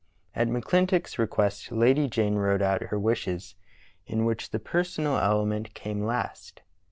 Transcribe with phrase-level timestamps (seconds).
[0.33, 3.53] At McClintock's request Lady Jane wrote out her wishes,
[4.07, 6.63] in which the personal element came last.